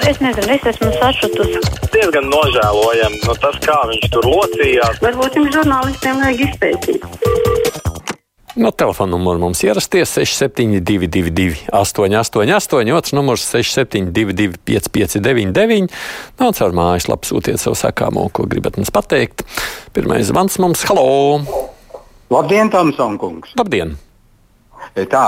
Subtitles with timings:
[0.00, 1.60] Es nezinu, es esmu sašutusi.
[1.92, 5.02] Diezgan nožēlojami no tas, kā viņš tur locījās.
[5.04, 7.06] Varbūt jums žurnālistiem vajag izpētīt.
[8.54, 15.88] No telefona numura mums ierasties 6722, 888, otrs numurs 672, 559,
[16.40, 19.46] no caur mājaslapu sūtiet savu sakāmo, ko gribat mums pateikt.
[19.96, 21.40] Pirmais zvans mums- halo!
[22.32, 23.56] Labdien, Tamson kungs!
[23.56, 23.96] Labdien!
[25.12, 25.24] Tā,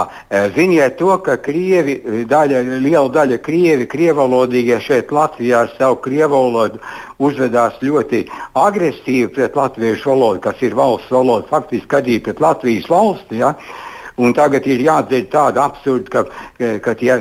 [0.56, 1.96] ziniet to, ka krievi,
[2.28, 6.82] daļa, liela daļa krievi, krievalodīgie šeit Latvijā ar savu krievu valodu
[7.22, 8.24] uzvedās ļoti
[8.58, 13.40] agresīvi pret latviešu valodu, kas ir valsts valoda, faktiski arī pret Latvijas valsti.
[13.40, 13.54] Ja?
[14.16, 17.16] Un tagad ir jādzird tāda absurda, ka, ka tie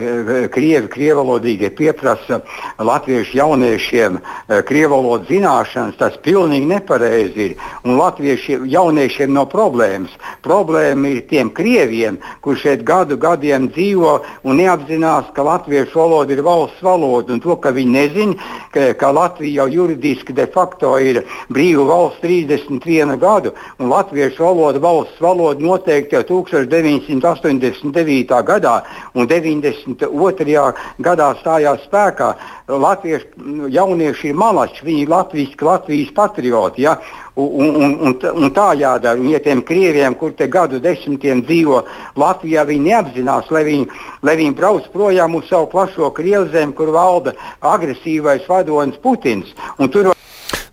[0.54, 2.44] krievi, krievalodīgie pieprasa
[2.78, 5.98] latviešu jauniešiem eh, krievalodu zināšanas.
[5.98, 7.56] Tas pilnīgi nepareizi ir.
[7.82, 10.14] Un latviešu jauniešiem nav problēmas.
[10.46, 14.14] Problēma ir tiem krieviem, kurš šeit gadu gadiem dzīvo
[14.46, 17.34] un neapzinās, ka latviešu valoda ir valsts valoda.
[17.34, 22.22] Un to, ka viņi nezina, ka, ka Latvija jau juridiski de facto ir brīva valsts
[22.22, 26.83] 31 gadu, un latviešu valoda valsts valoda noteikti jau 1900.
[26.84, 28.34] 1989.
[28.46, 28.76] gadā
[29.16, 30.74] un 92.
[31.00, 32.30] gadā stājās spēkā.
[32.68, 36.86] Latviešu jaunieši ir malači, viņi ir latviski, Latvijas patrioti.
[36.86, 36.98] Ja?
[37.36, 39.20] Un, un, un, un tā jādara.
[39.20, 41.82] Un, ja tiem krieviem, kur te gadu desmitiem dzīvo
[42.20, 43.88] Latvijā, viņi neapzinās, lai viņi,
[44.24, 49.56] lai viņi brauc projām uz savu plašo krievzemi, kur valda agresīvais vadonis Putins.
[49.92, 50.14] Tur...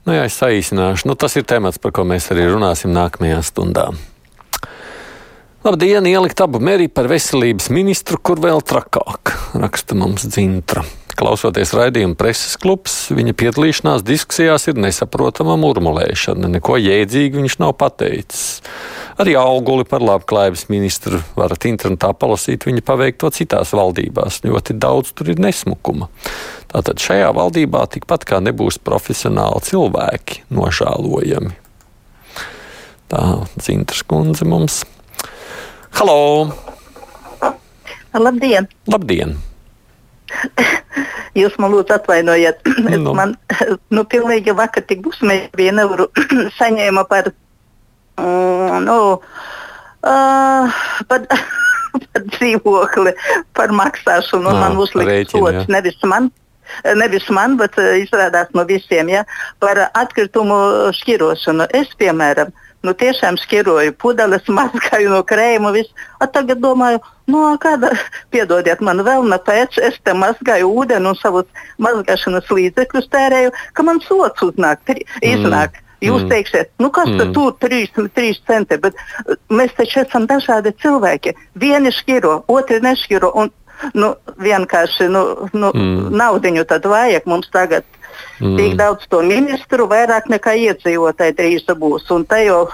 [0.07, 1.09] Nu, jā, es saīsināšu.
[1.11, 3.91] Nu, tas ir temats, par ko mēs arī runāsim nākamajā stundā.
[5.61, 10.81] Labdien, ielikt abu meri par veselības ministru, kur vēl trakāk, raksta mums Dzintra.
[11.21, 16.49] Klausoties raidījuma preses klubs, viņa piedalīšanās diskusijās ir nesaprotama murmulēšana.
[16.55, 18.63] Neko jēdzīgu viņš nav pateicis.
[19.21, 24.39] Arī auguli par labklājības ministru varat internetā palasīt viņa paveikto citās valdībās.
[24.47, 26.09] Ļoti daudz tur ir nesmukuma.
[26.73, 31.53] Tātad šajā valdībā tikpat kā nebūs profesionāli cilvēki nožēlojami.
[33.13, 33.27] Tā
[33.61, 34.81] Zintras kundze mums
[36.01, 36.49] Halo!
[38.17, 38.65] Labdien!
[38.89, 39.35] Labdien!
[41.37, 42.63] Jūs man lūdzu atvainojiet.
[42.89, 43.13] Nu.
[43.19, 43.35] Man
[43.93, 46.07] nu, pilnīgi vakar tik busmēji bija nevaru
[46.57, 47.29] saņēma par,
[48.17, 48.97] mm, nu,
[50.09, 50.81] uh,
[51.13, 51.29] par,
[52.07, 53.13] par dzīvokli,
[53.61, 54.49] par maksāšanu.
[54.49, 56.33] Nā, man uzliks sots nevis man.
[56.97, 59.27] Nevis man, bet izrādās no visiem, ja,
[59.61, 60.63] par atkritumu
[60.97, 61.69] šķirošanu.
[61.77, 65.75] Es, piemēram, uh, nu, tiešām skiroju pudeles, mazgāju no krējuma.
[66.33, 67.93] Tagad domāju, nu, kāda,
[68.33, 71.49] piedodiet man vēl ne pēc, es te mazgāju ūdeni un savus
[71.83, 75.77] mazgāšanas līdzekļus tērēju, ka man sots uznāk, tri, iznāk.
[75.77, 75.87] Mm.
[76.01, 76.31] Jūs mm.
[76.33, 77.33] teiksiet, nu kas mm.
[77.37, 81.35] tur trīs, trīs centi, bet uh, mēs taču esam dažādi cilvēki.
[81.61, 83.29] Vieni šķiro, otri nešķiro.
[83.37, 83.51] Un,
[83.97, 86.09] nu, vienkārši nu, nu, mm.
[86.17, 87.85] naudiņu tad vajag mums tagad
[88.41, 88.57] Mm.
[88.57, 92.09] Tik daudz to ministru, vairāk nekā iedzīvotāji drīz būs.
[92.15, 92.65] Un te jau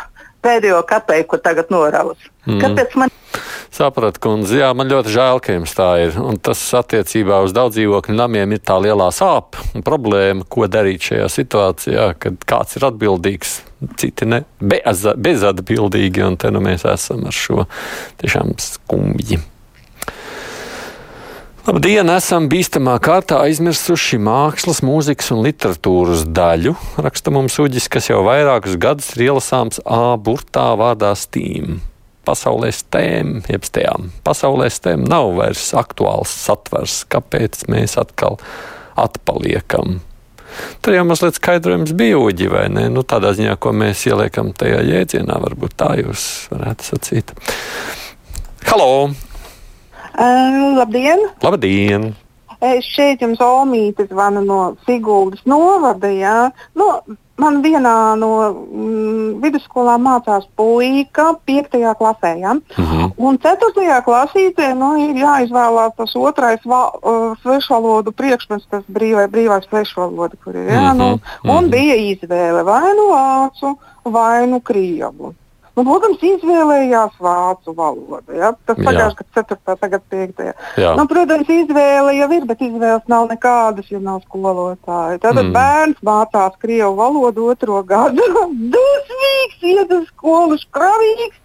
[0.47, 2.19] pēdējo kapeiku tagad noraus.
[2.47, 2.61] Mm.
[2.62, 3.12] Kāpēc man?
[3.77, 6.15] Sapratu, kundze, jā, man ļoti žēl, ka jums tā ir.
[6.23, 11.11] Un tas attiecībā uz daudz dzīvokļu namiem ir tā lielā sāpe un problēma, ko darīt
[11.11, 13.59] šajā situācijā, kad kāds ir atbildīgs,
[14.01, 17.67] citi ne, bez, bezatbildīgi, un te nu mēs esam ar šo
[18.23, 19.43] tiešām skumji.
[21.66, 22.06] Labdien!
[22.15, 26.77] Esam bīstamā kārtā aizmirsuši mākslas, mūzikas un literatūras daļu.
[27.03, 31.81] Raksta mums uģis, kas jau vairākus gadus ir ielasāms A burtā vārdā Steam.
[32.22, 34.12] Pasaulē stēm, jeb stējām.
[34.22, 38.38] Pasaulē stēm nav vairs aktuāls satvers, kāpēc mēs atkal
[38.94, 39.98] atpaliekam.
[40.87, 42.87] Tur jau mazliet skaidrojums bija uģi, vai ne?
[42.94, 47.41] Nu, tādā ziņā, ko mēs ieliekam tajā jēdzienā, varbūt tā jūs varētu sacīt.
[48.71, 49.09] Halo!
[50.16, 51.28] Uh, labdien!
[51.44, 52.15] Labdien!
[52.65, 56.09] Es šeit jums Olmīte zvanu no Siguldas novada.
[56.09, 56.37] Jā.
[56.72, 56.87] Nu,
[57.37, 61.77] man vienā no mm, vidusskolā mācās puika 5.
[62.00, 62.32] klasē.
[62.41, 62.56] Ja?
[62.56, 63.03] Uh mhm.
[63.03, 63.12] -huh.
[63.16, 64.00] Un 4.
[64.09, 70.69] klasītē nu, ir jāizvēlās tas otrais uh, svešvalodu priekšmets, tas brīvai, brīvais svešvaloda, kur ir.
[70.72, 70.80] Ja?
[70.80, 70.97] Uh -huh.
[70.97, 71.09] nu,
[71.45, 71.71] un uh -huh.
[71.71, 75.34] bija izvēle vai nu vācu, vai nu krievu.
[75.77, 78.33] Nu, protams, izvēlējās vācu valodu.
[78.33, 78.55] Ja?
[78.65, 79.75] Tas pagājušajā gadā 4.
[79.83, 80.39] tagad 5.
[80.97, 85.19] Nu, protams, izvēle jau ir, bet izvēles nav nekādas, ja nav skolotāja.
[85.21, 85.53] Tad mm.
[85.53, 88.25] bērns mācās krievu valodu otro gadu.
[88.77, 91.37] Dusmīgs, iet uz skolu, skravīgs.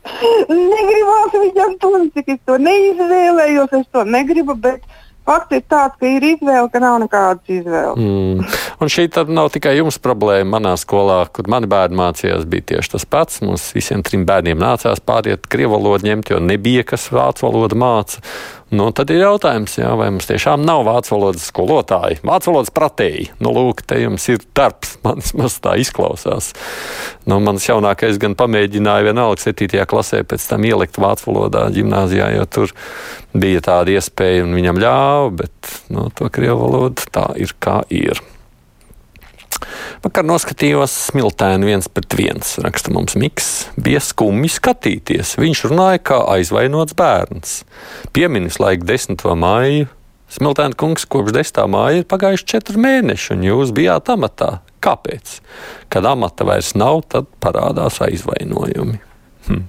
[0.47, 4.55] Negribās viņam to, cik es to neizvēlējos, es to negribu.
[4.55, 4.87] Bet
[5.31, 7.99] Fakts ir tāds, ka ir izvēle, ka nav nekādas izvēles.
[7.99, 8.45] Mm.
[8.83, 10.49] Un šī nav tikai jums problēma.
[10.57, 13.39] Manā skolā, kur mani bērni mācījās, bija tieši tas pats.
[13.45, 18.19] Mums visiem trim bērniem nācās pāriet krievu valodu ņemt, jo nebija kas vācu valodu māca.
[18.71, 23.25] Nu, tad ir jautājums, jā, vai mums tiešām nav vācu valodas skolotāji, vācu valodas pratēji.
[23.43, 26.53] Nu, lūk, te jums ir darbs, man vismaz tā izklausās.
[27.27, 29.75] Nu, mans jaunākais gan pamēģināja vienalga 7.
[29.91, 32.75] klasē pēc tam ielikt vācu valodā ģimnāzijā, jo tur
[33.35, 38.23] bija tāda iespēja un viņam ļāva, bet nu, to krievu valodu tā ir kā ir.
[40.01, 43.49] Vakar noskatījos smiltēnu viens pret viens, raksta mums Miks.
[43.77, 45.35] Bija skumji skatīties.
[45.41, 47.61] Viņš runāja kā aizvainots bērns.
[48.15, 49.25] Pieminis laika 10.
[49.37, 49.89] māju.
[50.31, 51.65] Smiltēna kungs kopš 10.
[51.71, 54.61] māja ir pagājuši 4 mēneši, un jūs bijāt amatā.
[54.81, 55.39] Kāpēc?
[55.91, 59.01] Kad amata vairs nav, tad parādās aizvainojumi.
[59.49, 59.65] Hm.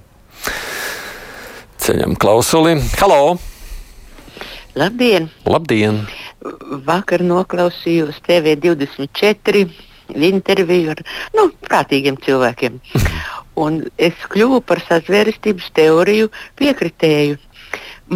[1.83, 2.79] Ceļam klausuli.
[3.01, 3.52] Halo!
[4.73, 5.27] Labdien!
[5.45, 5.99] Labdien!
[6.87, 9.67] Vakar noklausījos TV24
[10.17, 11.03] interviju ar
[11.37, 12.79] nu, prātīgiem cilvēkiem.
[13.65, 17.37] Un es kļuvu par sazvērestības teoriju piekritēju.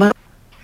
[0.01, 0.17] Man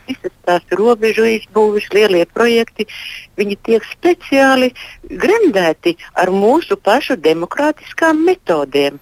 [0.09, 2.89] visas tās robežu izbūves, lielie projekti,
[3.37, 4.73] viņi tiek speciāli
[5.13, 8.97] gremdēti ar mūsu pašu demokrātiskām metodēm.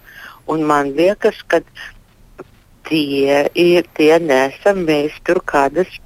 [0.51, 1.63] Un man liekas, ka
[2.91, 6.01] tie ir tie nesam mēs tur kādas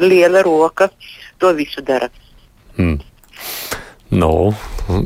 [0.00, 0.90] liela roka
[1.38, 2.10] to visu dara.
[2.76, 2.98] Hmm.
[4.10, 4.32] Nu,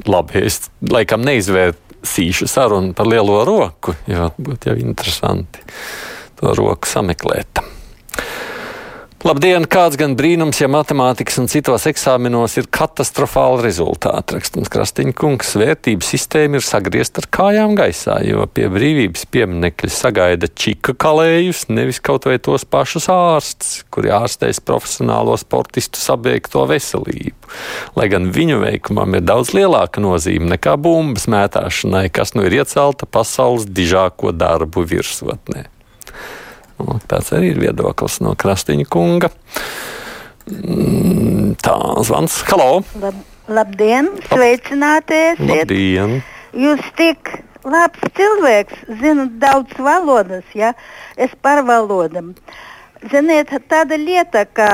[0.09, 5.65] labi, es laikam neizvērsīšu sarunu par lielo roku, jo būtu jau interesanti
[6.41, 7.61] to roku sameklēt.
[9.25, 9.65] Labdien!
[9.65, 14.35] Kāds gan brīnums, ja matemātikas un citos eksāmenos ir katastrofāli rezultāti.
[14.37, 20.53] Rakstams Krastiņa kungs, vērtības sistēma ir sagriezta ar kājām gaisā, jo pie brīvības pieminekļa sagaida
[20.53, 27.49] čika kalējus, nevis kaut vai tos pašus ārstus, kuri ārstēs profesionālo sportistu sabiegto veselību.
[27.97, 33.09] Lai gan viņu veikumam ir daudz lielāka nozīme nekā bumbas mētāšanai, kas nu ir iecelta
[33.09, 35.71] pasaules dižāko darbu virsotnē.
[36.79, 39.31] Nu, tāds arī ir viedoklis no Krastiņa kunga.
[40.51, 41.77] Mm, tā,
[42.07, 42.41] zvans.
[42.49, 42.83] Halo!
[43.01, 44.11] Lab, labdien!
[44.27, 45.39] Sveicināties!
[45.39, 46.19] Labdien!
[46.55, 47.31] Jūs tik
[47.65, 50.75] labs cilvēks, zinat daudz valodas, ja?
[51.17, 52.35] Es par valodam.
[53.13, 54.69] Ziniet, tāda lieta, ka,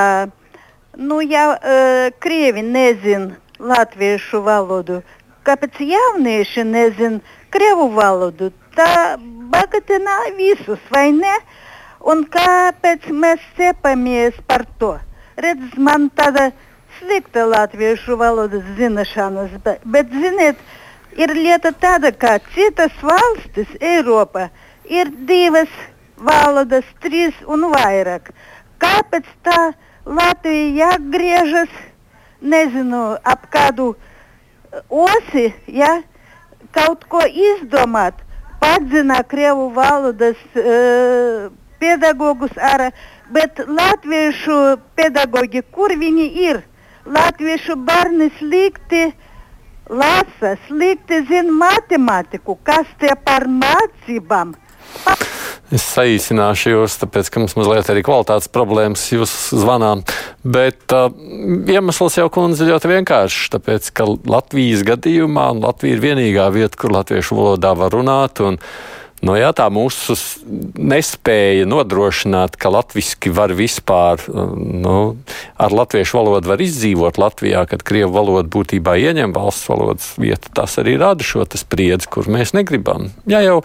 [0.96, 5.02] nu, ja uh, krievi nezin latviešu valodu,
[5.44, 7.20] kāpēc jaunieši nezin
[7.52, 9.18] krievu valodu, tā
[9.52, 11.36] bagatelē visus, vai ne?
[11.40, 11.66] Uh,
[12.00, 14.94] Un kāpēc mēs cepamies par to?
[15.36, 16.50] Redz, man tāda
[16.98, 20.56] slikta latviešu valodas zināšanas, bet, bet ziniet,
[21.16, 24.48] ir lieta tāda, ka citas valstis Eiropā
[24.88, 25.70] ir divas
[26.16, 28.32] valodas, trīs un vairāk.
[28.80, 29.60] Kāpēc tā
[30.08, 31.72] Latvija jāgriežas,
[32.40, 33.92] nezinu, ap kādu
[34.88, 35.98] osi, ja,
[36.72, 38.16] kaut ko izdomāt,
[38.60, 41.50] padzina Krievu valodas uh,
[41.80, 42.90] pedagogus ar,
[43.32, 44.60] bet latviešu
[44.98, 46.62] pedagogi, kur viņi ir?
[47.10, 49.08] Latviešu bērni slikti
[49.90, 54.54] lasa, slikti zina matemātiku, kas te par mācībām.
[55.04, 55.16] Pa
[55.70, 60.02] Es saīsināšu jūs, tāpēc, ka mums mazliet arī kvalitātes problēmas jūs zvanām.
[60.42, 61.12] Bet uh,
[61.70, 67.38] iemesls jau kundze ļoti vienkāršs, tāpēc, ka Latvijas gadījumā Latvija ir vienīgā vieta, kur latviešu
[67.38, 68.42] valodā var runāt.
[68.42, 70.14] Un, uh, Nu, jā, tā mūsu
[70.80, 74.22] nespēja nodrošināt, ka latviešu var vispār,
[74.56, 74.94] nu,
[75.60, 80.78] ar latviešu valodu var izdzīvot Latvijā, kad krievu valoda būtībā ieņem valsts valodas vietu, tas
[80.80, 83.10] arī rada šo spriedzi, kur mēs negribam.
[83.28, 83.60] Ja jau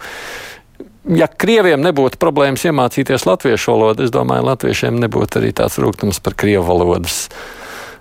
[1.08, 6.36] ja krieviem nebūtu problēmas iemācīties latviešu valodu, es domāju, latviešiem nebūtu arī tāds rūkums par
[6.38, 7.28] krievu valodas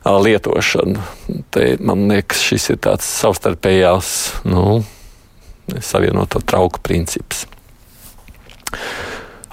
[0.05, 1.01] lietošanu.
[1.53, 4.09] Te, man liekas, šis ir tāds savstarpējās.
[4.49, 4.83] Nu,
[5.81, 7.45] savienoto trauku princips.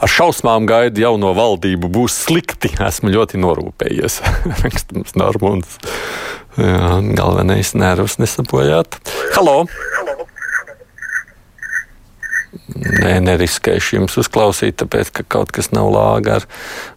[0.03, 2.73] Ar šausmām gaidu jauno valdību būs slikti.
[2.83, 4.19] Esmu ļoti norūpējies.
[4.65, 5.79] Rakstams Normons.
[6.59, 8.99] Jā, galvenais nervus nesapojāt.
[9.37, 9.63] Halo!
[12.73, 16.47] Nē, neriskēšu jums uzklausīt, tāpēc, ka kaut kas nav lāga ar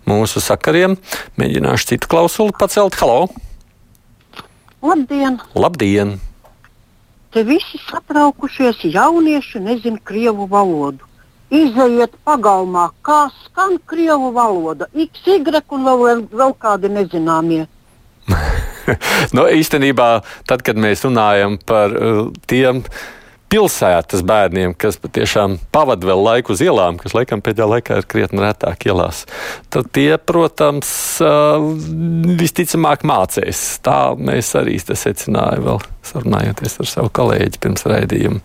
[0.10, 0.98] mūsu sakariem.
[1.39, 2.98] Mēģināšu citu klausuli pacelt.
[3.00, 3.27] Halo!
[4.86, 5.39] Labdien!
[5.55, 6.17] Labdien!
[7.36, 11.04] Te visi satraukušies jaunieši nezina krievu valodu.
[11.51, 15.42] Izejiet pagalmā, kā skan krievu valoda, x, y
[15.75, 17.65] un vēl, vēl kādi nezināmie.
[19.36, 20.08] nu, īstenībā,
[20.48, 22.86] tad, kad mēs runājam par uh, tiem
[23.56, 28.44] pilsētas bērniem, kas patiešām pavadīja vēl laiku uz ielām, kas laikam pēdējā laikā ir krietni
[28.44, 29.24] retāk ielās,
[29.72, 30.92] tad tie, protams,
[32.42, 33.64] visticamāk mācīs.
[33.86, 38.44] Tā mēs arī secinājām, vēl sarunājoties ar savu kolēģi pirms raidījuma.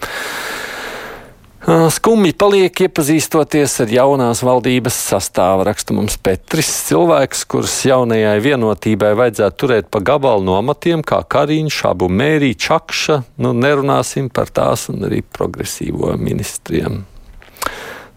[1.61, 6.71] Skumji paliek iepazīstoties ar jaunās valdības sastāvu, raksta mums Petris.
[6.89, 13.19] Cilvēks, kurus jaunajai vienotībai vajadzētu turēt pa gabalu no amatiem, kā Kariņš, Abu Mērī, Čakša,
[13.45, 17.03] nu nerunāsim par tās un arī progresīvo ministriem.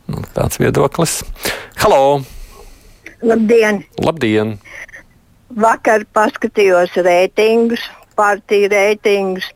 [0.07, 1.19] Nu, tāds viedoklis.
[1.83, 2.23] Halo!
[3.27, 3.83] Labdien!
[3.99, 4.55] Labdien!
[5.51, 7.83] Vakar paskatījos reitingus,
[8.15, 9.51] partiju reitingus,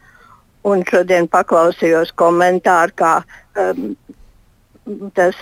[0.67, 3.13] un šodien paklausījos komentāru, kā
[3.57, 3.95] um,
[5.17, 5.35] tas,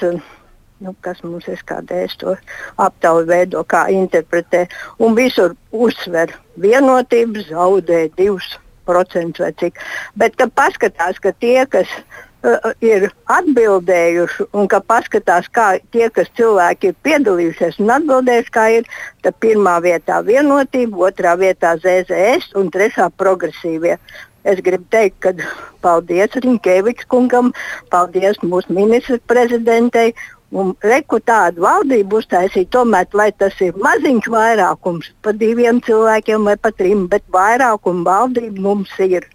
[0.78, 2.36] nu, kas mums ir kādreiz to
[2.82, 4.66] aptauju veido, kā interpretē.
[5.00, 9.82] Un visur uzsver vienotību, zaudē 2% vai cik.
[10.16, 16.30] Bet, kad paskatās, ka tie, kas uh, ir atbildējuši un ka paskatās, kā tie, kas
[16.38, 18.90] cilvēki ir piedalījušies un atbildējuši, kā ir,
[19.26, 23.98] tad pirmā vietā vienotība, otrā vietā ZZS un trešā progresīvie.
[24.46, 25.34] Es gribu teikt, ka
[25.82, 27.52] paldies Rinkēvičs kungam,
[27.94, 30.14] paldies mūsu ministra prezidentei.
[30.56, 36.56] Un reku tādu valdību uztaisīt, tomēr, lai tas ir maziņš vairākums, pa diviem cilvēkiem vai
[36.62, 39.26] pa trim, bet vairākumu valdību mums ir.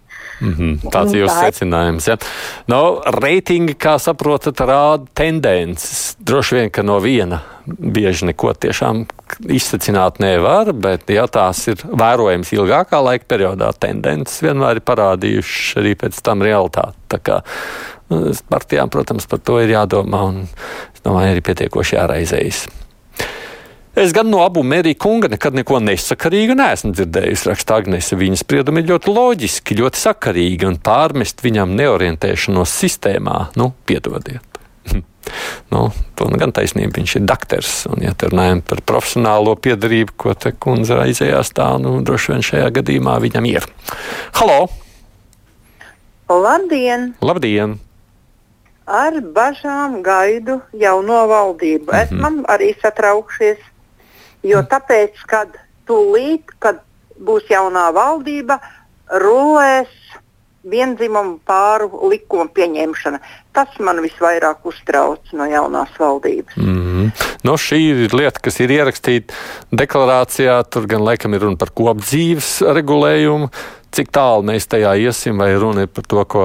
[0.41, 2.07] Mm -hmm, tāds ir jūsu secinājums.
[2.07, 2.17] Ja?
[2.67, 6.15] No, reitingi, kā saprotat, rāda tendences.
[6.19, 9.05] Droši vien, ka no viena bieži neko tiešām
[9.49, 15.95] izsacināt nevar, bet, ja tās ir vērojams ilgākā laika periodā, tendences vienmēr ir parādījušas arī
[15.95, 16.97] pēc tam realitāti.
[17.07, 17.41] Tā kā
[18.09, 20.47] nu, partijām, protams, par to ir jādomā un,
[20.95, 22.67] es domāju, arī pietiekoši jāraizējas.
[23.91, 27.43] Es gan no abu mērīju kunga nekad neko nesakarīgu neesmu dzirdējis.
[27.49, 33.49] Raksta Agnese, viņa spriedumi ir ļoti loģiski, ļoti sakarīgi un pārmest viņam neorientēšanos sistēmā.
[33.59, 34.61] Nu, piedodiet.
[35.73, 35.81] nu,
[36.15, 37.73] to nu gan taisnība, viņš ir doktors.
[37.91, 42.71] Un, ja runājam par profesionālo piedarību, ko te kundze aizējās tā, nu, droši vien šajā
[42.79, 43.67] gadījumā viņam ir.
[44.39, 44.69] Halo!
[46.31, 47.09] Labdien!
[47.19, 47.75] Labdien!
[48.87, 51.91] Ar bažām gaidu jauno valdību.
[51.91, 52.23] Mm -hmm.
[52.23, 53.59] Esmu arī satraukšies
[54.43, 55.53] Jo tāpēc, kad
[55.89, 56.81] tūlīt, kad
[57.21, 58.57] būs jaunā valdība,
[59.21, 59.91] rulēs
[60.61, 63.19] vienzimumu pāru likuma pieņemšana.
[63.55, 66.57] Tas man visvairāk uztrauc no jaunās valdības.
[66.57, 67.11] Mm -hmm.
[67.43, 69.33] no, šī ir lieta, kas ir ierakstīta
[69.71, 70.63] deklarācijā.
[70.69, 73.49] Tur gan laikam ir runa par kopdzīves regulējumu
[73.95, 76.43] cik tālu mēs tajā iesim, vai runa ir par to, ko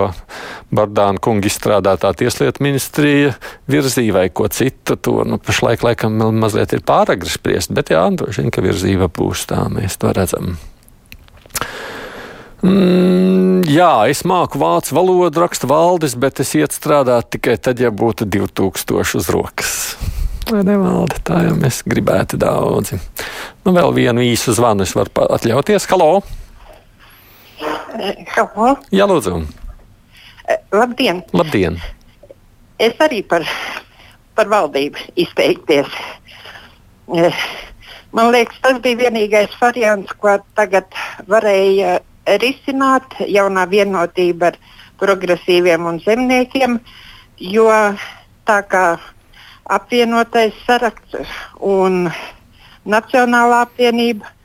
[0.74, 3.34] Bardāna kunga izstrādātā tieslietu ministrija
[3.70, 4.96] virzīja vai ko citu.
[4.96, 9.46] To nu, pašlaik laikam mazliet ir pāragri spriest, bet jā, droši vien, ka virzība būs
[9.50, 10.56] tā, mēs to redzam.
[12.66, 17.92] Mm, jā, es māku vācu valodu, rakstu valdes, bet es iet strādāt tikai tad, ja
[17.94, 19.74] būtu 2000 uz rokas.
[20.46, 21.18] Vai nevalda?
[21.26, 22.98] Tā jau mēs gribētu daudzi.
[23.66, 25.88] Nu, vēl vienu īsu zvanu es varu atļauties.
[25.90, 26.20] Halo!
[27.96, 28.74] Halo.
[28.92, 29.38] Jā, lūdzu.
[30.74, 31.22] Labdien.
[31.32, 31.78] Labdien.
[32.82, 33.46] Es arī par,
[34.36, 35.88] par valdību izteikties.
[38.16, 40.92] Man liekas, tas bija vienīgais variants, ko tagad
[41.30, 41.98] varēja
[42.42, 44.60] risināt jaunā vienotība ar
[45.00, 46.78] progresīviem un zemniekiem,
[47.40, 47.68] jo
[48.48, 48.86] tā kā
[49.72, 52.10] apvienotais saraksts un
[52.86, 54.35] Nacionālā apvienība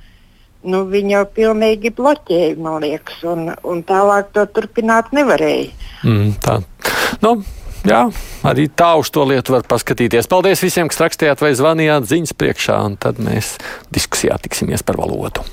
[0.63, 5.71] nu, viņi jau pilnīgi bloķēja, man liekas, un, un tālāk to turpināt nevarēja.
[6.07, 6.59] Mm, tā.
[7.23, 7.37] Nu,
[7.87, 8.03] jā,
[8.47, 10.29] arī tā uz to lietu var paskatīties.
[10.31, 13.55] Paldies visiem, kas rakstījāt vai zvanījāt ziņas priekšā, un tad mēs
[13.93, 15.45] diskusijā tiksimies par valodu.